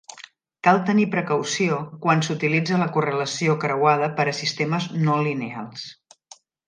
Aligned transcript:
Cal 0.67 0.79
tenir 0.85 1.03
precaució 1.15 1.77
quan 2.05 2.25
s'utilitza 2.27 2.79
la 2.85 2.87
correlació 2.95 3.57
creuada 3.65 4.09
per 4.21 4.27
a 4.33 4.35
sistemes 4.39 4.89
no 5.11 5.19
lineals. 5.29 5.85